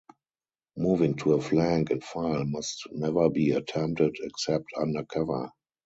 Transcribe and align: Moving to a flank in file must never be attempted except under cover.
Moving 0.77 1.13
to 1.17 1.33
a 1.33 1.39
flank 1.41 1.91
in 1.91 2.01
file 2.01 2.43
must 2.43 2.87
never 2.91 3.29
be 3.29 3.51
attempted 3.51 4.15
except 4.21 4.65
under 4.81 5.03
cover. 5.03 5.51